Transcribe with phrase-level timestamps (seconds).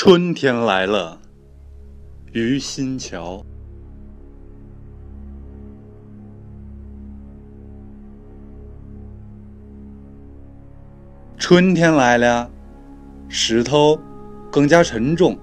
[0.00, 1.18] 春天来了，
[2.30, 3.44] 于心桥。
[11.36, 12.48] 春天来了，
[13.28, 13.98] 石头
[14.52, 15.36] 更加沉重。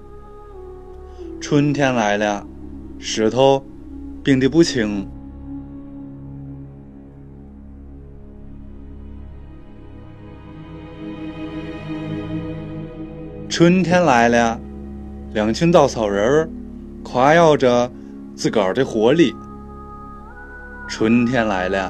[1.41, 2.47] 春天来了，
[2.97, 3.61] 石头
[4.23, 5.05] 冰得不轻。
[13.57, 14.59] 春天来了，
[15.31, 16.49] 两群稻草人儿
[17.05, 17.89] 夸耀着
[18.35, 19.33] 自个儿的活力。
[20.89, 21.89] 春天来了，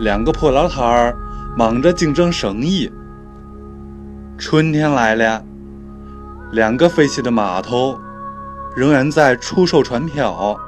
[0.00, 1.16] 两个破老摊儿
[1.56, 2.90] 忙着竞争生意。
[4.36, 5.40] 春天来了，
[6.50, 7.96] 两个废弃的码头
[8.74, 10.58] 仍然在出售船票。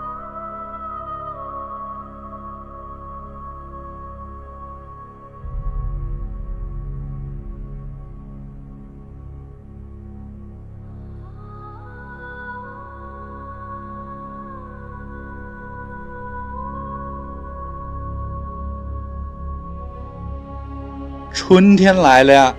[21.33, 22.55] 春天来了，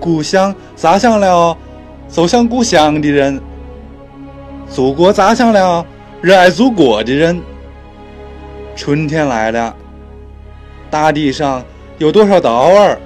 [0.00, 1.56] 故乡咋想了，
[2.08, 3.38] 走向故乡的人；
[4.68, 5.86] 祖国咋想了，
[6.20, 7.40] 热爱祖国的人。
[8.74, 9.74] 春天来了，
[10.90, 11.62] 大地上
[11.98, 12.98] 有多少稻儿，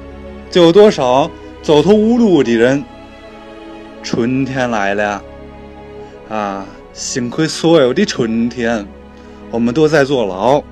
[0.51, 1.31] 就有多少
[1.63, 2.83] 走投无路的人。
[4.03, 5.23] 春天来了，
[6.31, 8.87] 啊，幸亏所有的春天，
[9.51, 10.63] 我们都在坐牢。